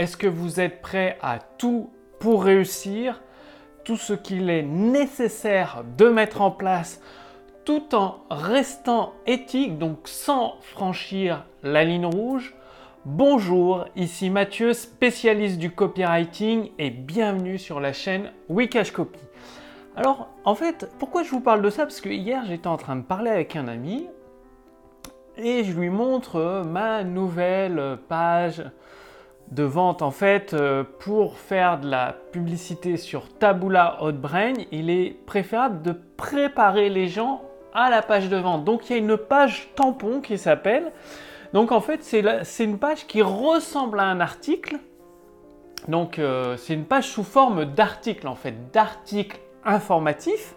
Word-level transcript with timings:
Est-ce 0.00 0.16
que 0.16 0.26
vous 0.26 0.60
êtes 0.60 0.80
prêt 0.80 1.18
à 1.20 1.38
tout 1.58 1.90
pour 2.20 2.44
réussir 2.44 3.20
Tout 3.84 3.98
ce 3.98 4.14
qu'il 4.14 4.48
est 4.48 4.62
nécessaire 4.62 5.84
de 5.98 6.08
mettre 6.08 6.40
en 6.40 6.50
place 6.50 7.02
tout 7.66 7.94
en 7.94 8.22
restant 8.30 9.12
éthique, 9.26 9.76
donc 9.76 10.08
sans 10.08 10.56
franchir 10.62 11.44
la 11.62 11.84
ligne 11.84 12.06
rouge? 12.06 12.54
Bonjour, 13.04 13.84
ici 13.94 14.30
Mathieu, 14.30 14.72
spécialiste 14.72 15.58
du 15.58 15.70
copywriting 15.70 16.70
et 16.78 16.88
bienvenue 16.88 17.58
sur 17.58 17.78
la 17.78 17.92
chaîne 17.92 18.32
Wikash 18.48 18.92
Copy. 18.92 19.20
Alors, 19.96 20.30
en 20.46 20.54
fait, 20.54 20.88
pourquoi 20.98 21.24
je 21.24 21.30
vous 21.30 21.42
parle 21.42 21.60
de 21.60 21.68
ça? 21.68 21.82
Parce 21.82 22.00
que 22.00 22.08
hier, 22.08 22.46
j'étais 22.46 22.68
en 22.68 22.78
train 22.78 22.96
de 22.96 23.02
parler 23.02 23.30
avec 23.30 23.54
un 23.54 23.68
ami 23.68 24.06
et 25.36 25.62
je 25.62 25.78
lui 25.78 25.90
montre 25.90 26.64
ma 26.64 27.04
nouvelle 27.04 27.98
page 28.08 28.64
de 29.50 29.62
vente. 29.62 30.02
En 30.02 30.10
fait, 30.10 30.54
pour 30.98 31.38
faire 31.38 31.80
de 31.80 31.88
la 31.88 32.14
publicité 32.32 32.96
sur 32.96 33.28
Taboola 33.38 34.02
Hotbrain, 34.02 34.54
il 34.70 34.90
est 34.90 35.16
préférable 35.26 35.82
de 35.82 35.92
préparer 36.16 36.88
les 36.88 37.08
gens 37.08 37.42
à 37.74 37.90
la 37.90 38.02
page 38.02 38.28
de 38.28 38.36
vente. 38.36 38.64
Donc, 38.64 38.88
il 38.88 38.92
y 38.92 38.96
a 38.96 38.98
une 38.98 39.16
page 39.16 39.68
tampon 39.74 40.20
qui 40.20 40.38
s'appelle 40.38 40.92
donc 41.52 41.72
en 41.72 41.80
fait, 41.80 42.04
c'est 42.04 42.64
une 42.64 42.78
page 42.78 43.06
qui 43.06 43.22
ressemble 43.22 44.00
à 44.00 44.04
un 44.04 44.20
article. 44.20 44.76
Donc 45.88 46.18
euh, 46.18 46.56
c'est 46.56 46.74
une 46.74 46.84
page 46.84 47.08
sous 47.08 47.24
forme 47.24 47.64
d'article 47.64 48.28
en 48.28 48.34
fait, 48.34 48.70
d'article 48.70 49.40
informatif 49.64 50.54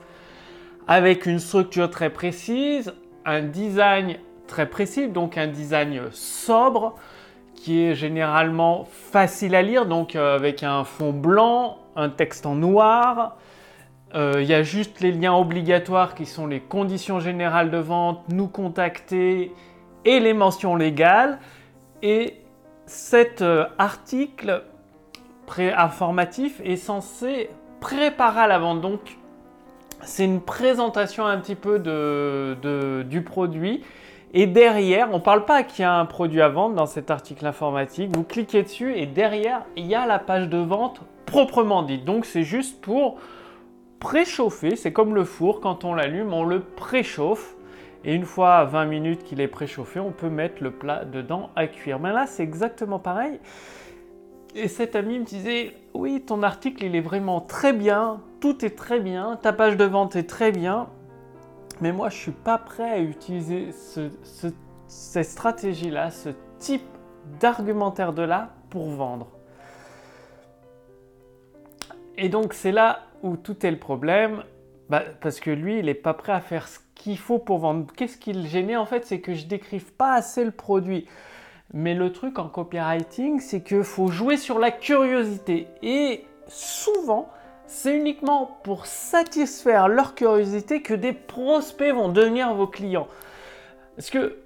avec 0.87 1.25
une 1.25 1.39
structure 1.39 1.89
très 1.89 2.09
précise, 2.09 2.93
un 3.25 3.41
design 3.41 4.17
très 4.47 4.69
précis, 4.69 5.07
donc 5.07 5.37
un 5.37 5.47
design 5.47 6.01
sobre 6.11 6.95
qui 7.63 7.79
est 7.81 7.95
généralement 7.95 8.83
facile 8.91 9.55
à 9.55 9.61
lire, 9.61 9.85
donc 9.85 10.17
euh, 10.17 10.35
avec 10.35 10.63
un 10.63 10.83
fond 10.83 11.13
blanc, 11.13 11.77
un 11.95 12.09
texte 12.09 12.45
en 12.45 12.55
noir. 12.55 13.37
Euh, 14.15 14.41
il 14.41 14.45
y 14.45 14.53
a 14.53 14.63
juste 14.63 14.99
les 14.99 15.13
liens 15.13 15.33
obligatoires 15.33 16.13
qui 16.13 16.25
sont 16.25 16.45
les 16.45 16.59
conditions 16.59 17.21
générales 17.21 17.71
de 17.71 17.77
vente, 17.77 18.19
nous 18.27 18.49
contacter 18.49 19.53
et 20.03 20.19
les 20.19 20.33
mentions 20.33 20.75
légales. 20.75 21.39
Et 22.01 22.41
cet 22.85 23.41
euh, 23.41 23.65
article 23.77 24.63
informatif 25.57 26.59
est 26.65 26.75
censé 26.75 27.49
préparer 27.79 28.41
à 28.41 28.47
la 28.47 28.59
vente. 28.59 28.81
Donc, 28.81 28.99
c'est 30.01 30.25
une 30.25 30.41
présentation 30.41 31.25
un 31.25 31.37
petit 31.37 31.55
peu 31.55 31.79
de, 31.79 33.03
du 33.03 33.21
produit. 33.21 33.83
Et 34.35 34.47
derrière, 34.47 35.09
on 35.11 35.17
ne 35.17 35.23
parle 35.23 35.45
pas 35.45 35.61
qu'il 35.61 35.83
y 35.83 35.85
a 35.85 35.93
un 35.93 36.05
produit 36.05 36.41
à 36.41 36.49
vendre 36.49 36.75
dans 36.75 36.87
cet 36.87 37.11
article 37.11 37.45
informatique. 37.45 38.15
Vous 38.15 38.23
cliquez 38.23 38.63
dessus 38.63 38.95
et 38.95 39.05
derrière, 39.05 39.63
il 39.75 39.85
y 39.85 39.93
a 39.93 40.07
la 40.07 40.17
page 40.17 40.49
de 40.49 40.57
vente 40.57 41.01
proprement 41.27 41.83
dite. 41.83 42.03
Donc, 42.03 42.25
c'est 42.25 42.43
juste 42.43 42.81
pour 42.81 43.19
préchauffer. 43.99 44.75
C'est 44.75 44.91
comme 44.91 45.13
le 45.13 45.23
four, 45.23 45.61
quand 45.61 45.83
on 45.85 45.93
l'allume, 45.93 46.33
on 46.33 46.43
le 46.43 46.61
préchauffe. 46.61 47.55
Et 48.05 48.15
une 48.15 48.25
fois 48.25 48.55
à 48.55 48.65
20 48.65 48.85
minutes 48.85 49.23
qu'il 49.23 49.39
est 49.39 49.47
préchauffé, 49.47 49.99
on 49.99 50.11
peut 50.11 50.29
mettre 50.29 50.63
le 50.63 50.71
plat 50.71 51.05
dedans 51.05 51.51
à 51.55 51.67
cuire. 51.67 51.99
Mais 51.99 52.11
là, 52.11 52.25
c'est 52.25 52.43
exactement 52.43 52.97
pareil. 52.97 53.39
Et 54.55 54.67
cet 54.67 54.95
ami 54.95 55.19
me 55.19 55.25
disait, 55.25 55.75
oui, 55.93 56.21
ton 56.21 56.41
article, 56.43 56.83
il 56.83 56.95
est 56.95 57.01
vraiment 57.01 57.39
très 57.39 57.71
bien, 57.71 58.19
tout 58.39 58.65
est 58.65 58.75
très 58.75 58.99
bien, 58.99 59.37
ta 59.41 59.53
page 59.53 59.77
de 59.77 59.85
vente 59.85 60.15
est 60.15 60.29
très 60.29 60.51
bien, 60.51 60.87
mais 61.81 61.91
moi, 61.91 62.09
je 62.09 62.17
suis 62.17 62.31
pas 62.31 62.57
prêt 62.57 62.91
à 62.91 62.99
utiliser 62.99 63.71
cette 64.87 65.25
stratégie-là, 65.25 66.11
ce 66.11 66.29
type 66.59 66.83
d'argumentaire 67.39 68.13
de 68.13 68.21
là 68.21 68.53
pour 68.69 68.89
vendre. 68.89 69.27
Et 72.17 72.29
donc, 72.29 72.53
c'est 72.53 72.71
là 72.71 72.99
où 73.21 73.37
tout 73.37 73.65
est 73.65 73.71
le 73.71 73.79
problème, 73.79 74.43
bah, 74.89 75.03
parce 75.21 75.39
que 75.39 75.49
lui, 75.49 75.79
il 75.79 75.85
n'est 75.85 75.93
pas 75.93 76.13
prêt 76.13 76.33
à 76.33 76.41
faire 76.41 76.67
ce 76.67 76.79
qu'il 76.95 77.17
faut 77.17 77.39
pour 77.39 77.59
vendre. 77.59 77.87
Qu'est-ce 77.95 78.17
qui 78.17 78.33
le 78.33 78.45
gênait 78.45 78.75
en 78.75 78.85
fait? 78.85 79.05
C'est 79.05 79.19
que 79.19 79.33
je 79.33 79.45
décrive 79.45 79.93
pas 79.93 80.13
assez 80.13 80.43
le 80.43 80.51
produit. 80.51 81.07
Mais 81.73 81.95
le 81.95 82.11
truc 82.11 82.37
en 82.37 82.49
copywriting, 82.49 83.39
c'est 83.39 83.63
qu'il 83.63 83.83
faut 83.83 84.09
jouer 84.09 84.37
sur 84.37 84.59
la 84.59 84.69
curiosité. 84.69 85.67
Et 85.81 86.25
souvent, 86.47 87.29
c'est 87.73 87.97
uniquement 87.97 88.59
pour 88.61 88.85
satisfaire 88.85 89.87
leur 89.87 90.13
curiosité 90.13 90.83
que 90.83 90.93
des 90.93 91.11
prospects 91.11 91.91
vont 91.91 92.07
devenir 92.07 92.53
vos 92.53 92.67
clients. 92.67 93.07
Parce 93.95 94.11
que, 94.11 94.37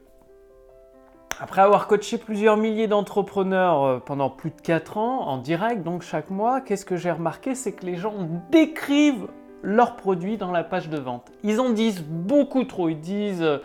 après 1.37 1.61
avoir 1.61 1.87
coaché 1.87 2.17
plusieurs 2.17 2.55
milliers 2.55 2.87
d'entrepreneurs 2.87 3.83
euh, 3.83 3.99
pendant 3.99 4.29
plus 4.29 4.51
de 4.51 4.61
4 4.61 4.97
ans 4.97 5.27
en 5.27 5.37
direct, 5.39 5.83
donc 5.83 6.03
chaque 6.03 6.29
mois, 6.29 6.61
qu'est-ce 6.61 6.85
que 6.85 6.95
j'ai 6.95 7.11
remarqué? 7.11 7.53
C'est 7.53 7.73
que 7.73 7.85
les 7.85 7.97
gens 7.97 8.15
décrivent 8.49 9.27
leurs 9.61 9.97
produits 9.97 10.37
dans 10.37 10.51
la 10.51 10.63
page 10.63 10.89
de 10.89 10.97
vente. 10.97 11.29
Ils 11.43 11.59
en 11.59 11.71
disent 11.71 12.03
beaucoup 12.03 12.63
trop. 12.63 12.87
Ils 12.87 13.01
disent 13.01 13.43
euh, 13.43 13.57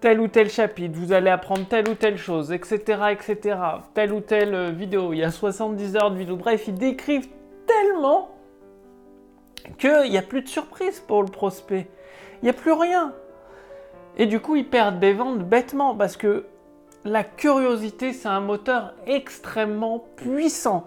tel 0.00 0.20
ou 0.20 0.26
tel 0.26 0.50
chapitre, 0.50 0.98
vous 0.98 1.12
allez 1.12 1.30
apprendre 1.30 1.64
telle 1.68 1.88
ou 1.88 1.94
telle 1.94 2.18
chose, 2.18 2.50
etc., 2.50 3.02
etc. 3.12 3.56
Telle 3.94 4.12
ou 4.12 4.20
telle 4.20 4.54
euh, 4.54 4.70
vidéo. 4.70 5.12
Il 5.12 5.20
y 5.20 5.24
a 5.24 5.30
70 5.30 5.94
heures 5.94 6.10
de 6.10 6.18
vidéo. 6.18 6.34
Bref, 6.34 6.64
ils 6.66 6.74
décrivent 6.74 7.28
tellement 7.68 8.35
qu'il 9.78 10.10
n'y 10.10 10.18
a 10.18 10.22
plus 10.22 10.42
de 10.42 10.48
surprise 10.48 11.00
pour 11.00 11.22
le 11.22 11.28
prospect. 11.28 11.88
Il 12.42 12.44
n'y 12.44 12.50
a 12.50 12.54
plus 12.54 12.72
rien. 12.72 13.12
Et 14.16 14.26
du 14.26 14.40
coup, 14.40 14.56
ils 14.56 14.68
perdent 14.68 15.00
des 15.00 15.12
ventes 15.12 15.40
bêtement 15.40 15.94
parce 15.94 16.16
que 16.16 16.46
la 17.04 17.24
curiosité, 17.24 18.12
c'est 18.12 18.28
un 18.28 18.40
moteur 18.40 18.94
extrêmement 19.06 20.04
puissant 20.16 20.84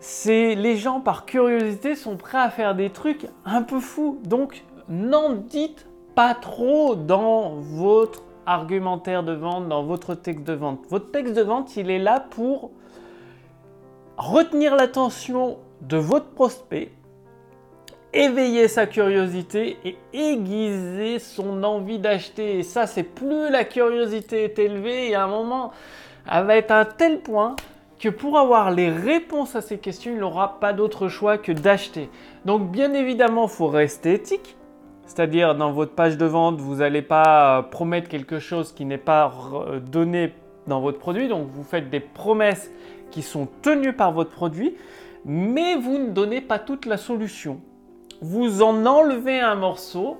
c'est 0.00 0.54
les 0.54 0.76
gens 0.76 1.00
par 1.00 1.26
curiosité 1.26 1.94
sont 1.94 2.16
prêts 2.16 2.38
à 2.38 2.50
faire 2.50 2.74
des 2.74 2.90
trucs 2.90 3.28
un 3.44 3.62
peu 3.62 3.80
fous. 3.80 4.18
Donc 4.24 4.64
n'en 4.88 5.34
dites 5.34 5.86
pas 6.14 6.34
trop 6.34 6.94
dans 6.94 7.56
votre 7.56 8.22
argumentaire 8.46 9.22
de 9.22 9.32
vente, 9.32 9.68
dans 9.68 9.84
votre 9.84 10.14
texte 10.14 10.44
de 10.44 10.54
vente. 10.54 10.80
Votre 10.88 11.10
texte 11.10 11.34
de 11.34 11.42
vente, 11.42 11.76
il 11.76 11.90
est 11.90 11.98
là 11.98 12.18
pour 12.18 12.70
retenir 14.16 14.74
l'attention 14.74 15.58
de 15.82 15.98
votre 15.98 16.30
prospect, 16.30 16.90
éveiller 18.12 18.68
sa 18.68 18.86
curiosité 18.86 19.78
et 19.84 19.96
aiguiser 20.12 21.18
son 21.18 21.62
envie 21.62 21.98
d'acheter. 21.98 22.58
Et 22.58 22.62
ça, 22.62 22.86
c'est 22.86 23.02
plus 23.02 23.50
la 23.50 23.64
curiosité 23.64 24.44
est 24.44 24.58
élevée 24.58 25.10
et 25.10 25.14
à 25.14 25.24
un 25.24 25.28
moment, 25.28 25.72
elle 26.30 26.44
va 26.44 26.56
être 26.56 26.70
à 26.70 26.80
un 26.80 26.84
tel 26.84 27.20
point 27.20 27.56
que 27.98 28.08
pour 28.08 28.38
avoir 28.38 28.70
les 28.70 28.88
réponses 28.88 29.54
à 29.54 29.60
ces 29.60 29.78
questions, 29.78 30.12
il 30.12 30.18
n'aura 30.18 30.58
pas 30.58 30.72
d'autre 30.72 31.08
choix 31.08 31.38
que 31.38 31.52
d'acheter. 31.52 32.08
Donc 32.44 32.70
bien 32.70 32.94
évidemment, 32.94 33.44
il 33.44 33.50
faut 33.50 33.68
rester 33.68 34.14
éthique. 34.14 34.56
C'est-à-dire 35.06 35.54
dans 35.54 35.72
votre 35.72 35.92
page 35.92 36.16
de 36.16 36.24
vente, 36.24 36.60
vous 36.60 36.76
n'allez 36.76 37.02
pas 37.02 37.58
euh, 37.58 37.62
promettre 37.62 38.08
quelque 38.08 38.38
chose 38.38 38.72
qui 38.72 38.84
n'est 38.84 38.96
pas 38.96 39.32
euh, 39.52 39.80
donné 39.80 40.32
dans 40.66 40.80
votre 40.80 40.98
produit. 40.98 41.28
Donc 41.28 41.48
vous 41.52 41.64
faites 41.64 41.90
des 41.90 42.00
promesses 42.00 42.70
qui 43.10 43.22
sont 43.22 43.48
tenues 43.60 43.92
par 43.92 44.12
votre 44.12 44.30
produit, 44.30 44.76
mais 45.24 45.76
vous 45.76 45.98
ne 45.98 46.10
donnez 46.10 46.40
pas 46.40 46.58
toute 46.58 46.86
la 46.86 46.96
solution. 46.96 47.60
Vous 48.20 48.62
en 48.62 48.86
enlevez 48.86 49.40
un 49.40 49.54
morceau. 49.54 50.18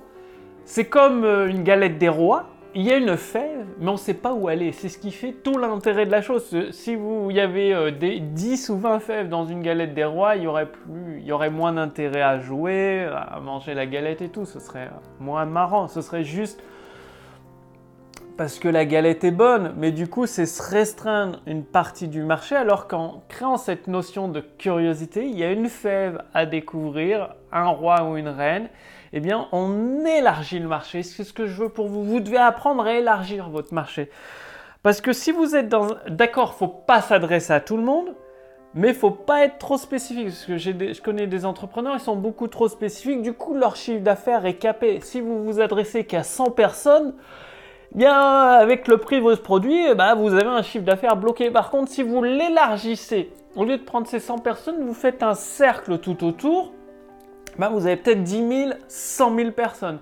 C'est 0.65 0.85
comme 0.85 1.23
euh, 1.23 1.47
une 1.47 1.63
galette 1.63 1.97
des 1.97 2.09
rois 2.09 2.47
il 2.73 2.83
y 2.83 2.91
a 2.91 2.95
une 2.95 3.17
fève, 3.17 3.65
mais 3.79 3.89
on 3.89 3.93
ne 3.93 3.97
sait 3.97 4.13
pas 4.13 4.33
où 4.33 4.49
elle 4.49 4.61
est. 4.61 4.71
C'est 4.71 4.87
ce 4.87 4.97
qui 4.97 5.11
fait 5.11 5.33
tout 5.33 5.57
l'intérêt 5.57 6.05
de 6.05 6.11
la 6.11 6.21
chose. 6.21 6.55
Si 6.71 6.95
vous 6.95 7.29
y 7.29 7.39
avait 7.39 7.73
euh, 7.73 7.91
des 7.91 8.19
10 8.19 8.69
ou 8.69 8.77
20 8.77 8.99
fèves 8.99 9.29
dans 9.29 9.45
une 9.45 9.61
galette 9.61 9.93
des 9.93 10.05
rois, 10.05 10.37
il 10.37 10.43
y 10.43 10.47
aurait 10.47 10.71
plus, 10.71 11.19
il 11.19 11.25
y 11.25 11.33
aurait 11.33 11.49
moins 11.49 11.73
d'intérêt 11.73 12.21
à 12.21 12.39
jouer, 12.39 13.05
à 13.13 13.39
manger 13.41 13.73
la 13.73 13.85
galette 13.85 14.21
et 14.21 14.29
tout. 14.29 14.45
Ce 14.45 14.59
serait 14.59 14.89
moins 15.19 15.45
marrant. 15.45 15.89
Ce 15.89 16.01
serait 16.01 16.23
juste 16.23 16.63
parce 18.41 18.57
que 18.57 18.67
la 18.67 18.85
galette 18.85 19.23
est 19.23 19.29
bonne, 19.29 19.75
mais 19.77 19.91
du 19.91 20.07
coup, 20.07 20.25
c'est 20.25 20.47
se 20.47 20.63
restreindre 20.63 21.41
une 21.45 21.63
partie 21.63 22.07
du 22.07 22.23
marché, 22.23 22.55
alors 22.55 22.87
qu'en 22.87 23.21
créant 23.29 23.57
cette 23.57 23.85
notion 23.85 24.29
de 24.29 24.39
curiosité, 24.39 25.27
il 25.27 25.37
y 25.37 25.43
a 25.43 25.51
une 25.51 25.69
fève 25.69 26.23
à 26.33 26.47
découvrir, 26.47 27.35
un 27.51 27.67
roi 27.67 28.03
ou 28.09 28.17
une 28.17 28.29
reine, 28.29 28.69
eh 29.13 29.19
bien, 29.19 29.47
on 29.51 30.03
élargit 30.05 30.57
le 30.57 30.67
marché. 30.67 31.03
C'est 31.03 31.23
ce 31.23 31.33
que 31.33 31.45
je 31.45 31.61
veux 31.61 31.69
pour 31.69 31.87
vous. 31.87 32.03
Vous 32.03 32.19
devez 32.19 32.39
apprendre 32.39 32.83
à 32.83 32.95
élargir 32.95 33.47
votre 33.47 33.75
marché. 33.75 34.09
Parce 34.81 35.01
que 35.01 35.13
si 35.13 35.31
vous 35.31 35.55
êtes 35.55 35.69
dans... 35.69 35.89
D'accord, 36.09 36.55
faut 36.55 36.67
pas 36.67 37.01
s'adresser 37.01 37.53
à 37.53 37.59
tout 37.59 37.77
le 37.77 37.83
monde, 37.83 38.07
mais 38.73 38.87
il 38.87 38.95
faut 38.95 39.11
pas 39.11 39.45
être 39.45 39.59
trop 39.59 39.77
spécifique. 39.77 40.29
Parce 40.29 40.45
que 40.45 40.57
je 40.57 41.01
connais 41.03 41.27
des 41.27 41.45
entrepreneurs, 41.45 41.93
ils 41.93 41.99
sont 41.99 42.15
beaucoup 42.15 42.47
trop 42.47 42.69
spécifiques. 42.69 43.21
Du 43.21 43.33
coup, 43.33 43.53
leur 43.53 43.75
chiffre 43.75 44.01
d'affaires 44.01 44.47
est 44.47 44.55
capé. 44.55 44.99
Si 45.01 45.21
vous 45.21 45.43
vous 45.43 45.61
adressez 45.61 46.05
qu'à 46.05 46.23
100 46.23 46.49
personnes, 46.49 47.13
bien, 47.93 48.13
avec 48.13 48.87
le 48.87 48.97
prix 48.97 49.17
de 49.17 49.23
votre 49.23 49.43
produit, 49.43 49.85
eh 49.89 49.95
ben, 49.95 50.15
vous 50.15 50.33
avez 50.33 50.47
un 50.47 50.61
chiffre 50.61 50.85
d'affaires 50.85 51.15
bloqué. 51.15 51.51
Par 51.51 51.69
contre, 51.69 51.91
si 51.91 52.03
vous 52.03 52.23
l'élargissez, 52.23 53.31
au 53.55 53.65
lieu 53.65 53.77
de 53.77 53.83
prendre 53.83 54.07
ces 54.07 54.19
100 54.19 54.39
personnes, 54.39 54.85
vous 54.85 54.93
faites 54.93 55.23
un 55.23 55.33
cercle 55.33 55.97
tout 55.99 56.23
autour 56.23 56.73
ben, 57.57 57.69
vous 57.69 57.85
avez 57.85 57.97
peut-être 57.97 58.23
10 58.23 58.47
000, 58.47 58.71
100 58.87 59.35
000 59.35 59.51
personnes. 59.51 59.99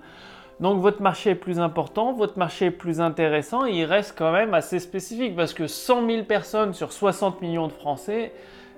Donc 0.60 0.80
votre 0.80 1.00
marché 1.00 1.30
est 1.30 1.34
plus 1.34 1.58
important, 1.58 2.12
votre 2.12 2.38
marché 2.38 2.66
est 2.66 2.70
plus 2.70 3.00
intéressant, 3.00 3.64
il 3.64 3.84
reste 3.84 4.14
quand 4.16 4.30
même 4.30 4.52
assez 4.52 4.78
spécifique 4.78 5.34
parce 5.34 5.54
que 5.54 5.66
100 5.66 6.06
000 6.06 6.24
personnes 6.24 6.74
sur 6.74 6.92
60 6.92 7.40
millions 7.40 7.66
de 7.66 7.72
Français, 7.72 8.32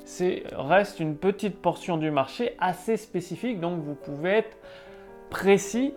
c'est 0.05 0.45
reste 0.53 1.01
une 1.01 1.17
petite 1.17 1.61
portion 1.61 1.97
du 1.97 2.13
marché 2.13 2.55
assez 2.61 2.97
spécifique, 2.97 3.61
donc 3.61 3.81
vous 3.81 3.95
pouvez 3.95 4.31
être 4.31 4.57
précis, 5.29 5.93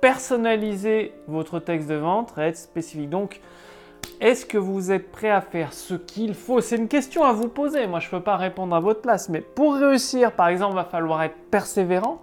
personnaliser 0.00 1.12
votre 1.26 1.58
texte 1.58 1.88
de 1.88 1.94
vente, 1.94 2.32
être 2.38 2.56
spécifique. 2.56 3.10
Donc, 3.10 3.40
est-ce 4.20 4.46
que 4.46 4.58
vous 4.58 4.90
êtes 4.90 5.12
prêt 5.12 5.30
à 5.30 5.40
faire 5.40 5.72
ce 5.72 5.94
qu'il 5.94 6.34
faut? 6.34 6.60
C'est 6.60 6.76
une 6.76 6.88
question 6.88 7.24
à 7.24 7.32
vous 7.32 7.48
poser. 7.48 7.86
Moi, 7.86 8.00
je 8.00 8.06
ne 8.06 8.10
peux 8.10 8.20
pas 8.20 8.36
répondre 8.36 8.74
à 8.74 8.80
votre 8.80 9.00
place, 9.00 9.28
mais 9.28 9.40
pour 9.40 9.74
réussir, 9.74 10.32
par 10.32 10.48
exemple, 10.48 10.72
il 10.72 10.76
va 10.76 10.84
falloir 10.84 11.22
être 11.22 11.36
persévérant. 11.50 12.22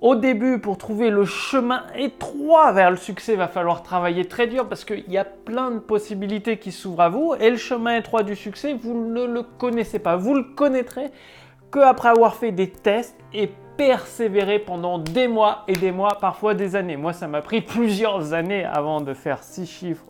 Au 0.00 0.14
début, 0.14 0.60
pour 0.60 0.78
trouver 0.78 1.10
le 1.10 1.24
chemin 1.24 1.82
étroit 1.96 2.70
vers 2.72 2.90
le 2.90 2.96
succès, 2.96 3.32
il 3.32 3.38
va 3.38 3.48
falloir 3.48 3.82
travailler 3.82 4.26
très 4.26 4.46
dur 4.46 4.68
parce 4.68 4.84
qu'il 4.84 5.10
y 5.10 5.18
a 5.18 5.24
plein 5.24 5.72
de 5.72 5.80
possibilités 5.80 6.58
qui 6.58 6.70
s'ouvrent 6.70 7.00
à 7.00 7.08
vous. 7.08 7.34
Et 7.40 7.50
le 7.50 7.56
chemin 7.56 7.96
étroit 7.96 8.22
du 8.22 8.36
succès, 8.36 8.74
vous 8.74 8.94
ne 8.94 9.24
le 9.24 9.42
connaissez 9.42 9.98
pas. 9.98 10.16
Vous 10.16 10.34
le 10.34 10.44
connaîtrez 10.44 11.10
qu'après 11.72 12.10
avoir 12.10 12.36
fait 12.36 12.52
des 12.52 12.70
tests 12.70 13.16
et 13.32 13.50
persévérer 13.78 14.58
pendant 14.58 14.98
des 14.98 15.28
mois 15.28 15.62
et 15.68 15.72
des 15.72 15.92
mois, 15.92 16.18
parfois 16.20 16.52
des 16.52 16.76
années. 16.76 16.96
Moi, 16.96 17.14
ça 17.14 17.28
m'a 17.28 17.40
pris 17.40 17.62
plusieurs 17.62 18.34
années 18.34 18.64
avant 18.64 19.00
de 19.00 19.14
faire 19.14 19.42
six 19.42 19.66
chiffres 19.66 20.04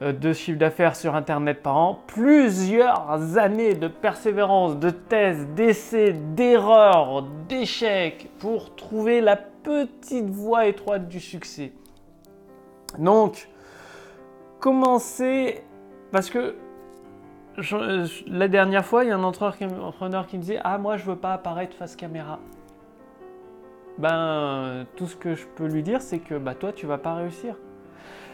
euh, 0.00 0.12
de 0.12 0.32
chiffre 0.32 0.58
d'affaires 0.58 0.96
sur 0.96 1.14
Internet 1.14 1.62
par 1.62 1.76
an, 1.76 2.00
plusieurs 2.06 3.38
années 3.38 3.74
de 3.74 3.88
persévérance, 3.88 4.78
de 4.78 4.88
thèses, 4.90 5.46
d'essais, 5.48 6.14
d'erreurs, 6.34 7.22
d'échecs 7.46 8.30
pour 8.38 8.74
trouver 8.74 9.20
la 9.20 9.36
petite 9.36 10.30
voie 10.30 10.66
étroite 10.66 11.08
du 11.08 11.20
succès. 11.20 11.72
Donc, 12.98 13.48
commencez, 14.60 15.62
parce 16.10 16.30
que 16.30 16.56
la 18.26 18.48
dernière 18.48 18.86
fois, 18.86 19.04
il 19.04 19.08
y 19.08 19.12
a 19.12 19.16
un 19.16 19.24
entrepreneur 19.24 20.26
qui 20.26 20.36
me 20.38 20.42
disait 20.42 20.60
Ah, 20.64 20.78
moi, 20.78 20.96
je 20.96 21.04
veux 21.04 21.16
pas 21.16 21.34
apparaître 21.34 21.76
face 21.76 21.96
caméra. 21.96 22.40
Ben, 24.02 24.84
tout 24.96 25.06
ce 25.06 25.14
que 25.14 25.36
je 25.36 25.46
peux 25.46 25.68
lui 25.68 25.84
dire, 25.84 26.02
c'est 26.02 26.18
que 26.18 26.34
bah, 26.34 26.56
toi, 26.56 26.72
tu 26.72 26.86
vas 26.86 26.98
pas 26.98 27.14
réussir. 27.14 27.54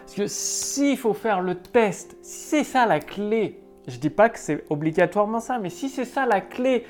Parce 0.01 0.15
que 0.15 0.27
s'il 0.27 0.97
faut 0.97 1.13
faire 1.13 1.43
le 1.43 1.57
test, 1.57 2.17
c'est 2.23 2.65
ça 2.65 2.87
la 2.87 3.01
clé, 3.01 3.61
je 3.87 3.99
dis 3.99 4.09
pas 4.09 4.31
que 4.31 4.39
c'est 4.39 4.65
obligatoirement 4.71 5.41
ça, 5.41 5.59
mais 5.59 5.69
si 5.69 5.91
c'est 5.91 6.07
ça 6.07 6.25
la 6.25 6.41
clé 6.41 6.87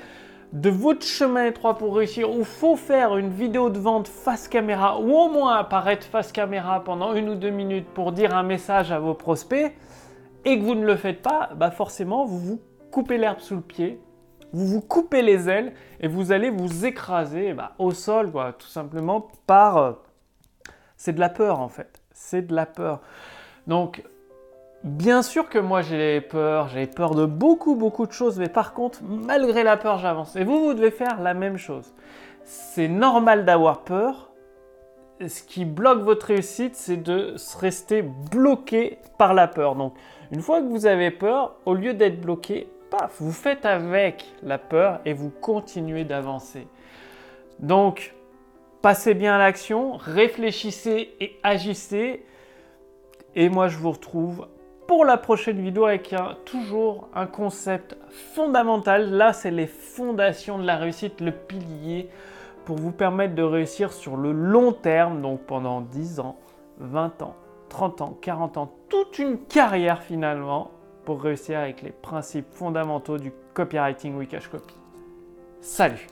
de 0.53 0.69
votre 0.69 1.05
chemin 1.05 1.47
étroit 1.47 1.77
pour 1.77 1.93
réussir, 1.93 2.31
où 2.31 2.45
faut 2.45 2.77
faire 2.77 3.17
une 3.17 3.27
vidéo 3.27 3.69
de 3.69 3.79
vente 3.79 4.07
face 4.07 4.47
caméra, 4.47 4.97
ou 5.01 5.11
au 5.11 5.29
moins 5.29 5.57
apparaître 5.57 6.07
face 6.07 6.31
caméra 6.31 6.81
pendant 6.81 7.13
une 7.13 7.27
ou 7.27 7.35
deux 7.35 7.49
minutes 7.49 7.89
pour 7.93 8.13
dire 8.13 8.33
un 8.33 8.43
message 8.43 8.93
à 8.93 8.99
vos 8.99 9.13
prospects, 9.13 9.75
et 10.45 10.57
que 10.57 10.63
vous 10.63 10.75
ne 10.75 10.85
le 10.85 10.95
faites 10.95 11.21
pas, 11.21 11.49
bah 11.53 11.69
forcément 11.69 12.23
vous 12.23 12.39
vous 12.39 12.61
coupez 12.91 13.17
l'herbe 13.17 13.41
sous 13.41 13.55
le 13.55 13.61
pied, 13.61 13.99
vous 14.53 14.65
vous 14.65 14.81
coupez 14.81 15.21
les 15.21 15.49
ailes 15.49 15.73
et 15.99 16.07
vous 16.07 16.31
allez 16.31 16.49
vous 16.49 16.85
écraser 16.85 17.53
bah, 17.53 17.73
au 17.77 17.91
sol, 17.91 18.31
quoi, 18.31 18.53
tout 18.53 18.67
simplement 18.67 19.27
par... 19.45 19.77
Euh, 19.77 19.91
c'est 20.97 21.13
de 21.13 21.19
la 21.19 21.29
peur 21.29 21.59
en 21.59 21.69
fait 21.69 21.99
c'est 22.19 22.45
de 22.45 22.53
la 22.53 22.65
peur. 22.65 22.99
Donc, 23.67 24.03
bien 24.83 25.21
sûr 25.21 25.49
que 25.49 25.57
moi 25.57 25.81
j'ai 25.81 26.21
peur, 26.21 26.67
j'ai 26.69 26.85
peur 26.85 27.15
de 27.15 27.25
beaucoup, 27.25 27.75
beaucoup 27.75 28.05
de 28.05 28.11
choses, 28.11 28.37
mais 28.37 28.49
par 28.49 28.73
contre, 28.73 28.99
malgré 29.03 29.63
la 29.63 29.77
peur, 29.77 29.97
j'avance. 29.97 30.35
Et 30.35 30.43
vous, 30.43 30.63
vous 30.63 30.73
devez 30.73 30.91
faire 30.91 31.21
la 31.21 31.33
même 31.33 31.57
chose. 31.57 31.93
C'est 32.43 32.87
normal 32.87 33.45
d'avoir 33.45 33.83
peur. 33.83 34.31
Ce 35.25 35.43
qui 35.43 35.65
bloque 35.65 35.99
votre 35.99 36.27
réussite, 36.27 36.75
c'est 36.75 36.97
de 36.97 37.35
rester 37.59 38.01
bloqué 38.01 38.99
par 39.17 39.33
la 39.33 39.47
peur. 39.47 39.75
Donc, 39.75 39.93
une 40.31 40.41
fois 40.41 40.61
que 40.61 40.67
vous 40.67 40.85
avez 40.85 41.11
peur, 41.11 41.55
au 41.65 41.73
lieu 41.73 41.93
d'être 41.93 42.21
bloqué, 42.21 42.69
vous 43.19 43.31
faites 43.31 43.65
avec 43.65 44.25
la 44.43 44.57
peur 44.57 44.99
et 45.05 45.13
vous 45.13 45.29
continuez 45.29 46.05
d'avancer. 46.05 46.67
Donc, 47.59 48.13
Passez 48.81 49.13
bien 49.13 49.35
à 49.35 49.37
l'action, 49.37 49.97
réfléchissez 49.97 51.13
et 51.19 51.37
agissez. 51.43 52.25
Et 53.35 53.49
moi, 53.49 53.67
je 53.67 53.77
vous 53.77 53.91
retrouve 53.91 54.47
pour 54.87 55.03
la 55.03 55.17
prochaine 55.17 55.59
vidéo 55.59 55.83
avec 55.83 56.15
toujours 56.45 57.09
un 57.13 57.25
concept 57.25 57.97
fondamental. 58.33 59.11
Là, 59.11 59.33
c'est 59.33 59.51
les 59.51 59.67
fondations 59.67 60.57
de 60.57 60.65
la 60.65 60.77
réussite, 60.77 61.19
le 61.19 61.31
pilier 61.31 62.07
pour 62.63 62.77
vous 62.77 62.93
permettre 62.93 63.35
de 63.35 63.43
réussir 63.43 63.91
sur 63.91 64.15
le 64.15 64.31
long 64.31 64.71
terme, 64.71 65.21
donc 65.21 65.41
pendant 65.41 65.81
10 65.81 66.21
ans, 66.21 66.37
20 66.77 67.21
ans, 67.21 67.35
30 67.67 68.01
ans, 68.01 68.17
40 68.21 68.57
ans, 68.57 68.71
toute 68.87 69.19
une 69.19 69.39
carrière 69.39 70.03
finalement 70.03 70.71
pour 71.09 71.23
réussir 71.23 71.57
avec 71.57 71.81
les 71.81 71.89
principes 71.89 72.53
fondamentaux 72.53 73.17
du 73.17 73.31
copywriting 73.55 74.15
Wikash 74.15 74.47
Copy. 74.47 74.75
Salut 75.59 76.05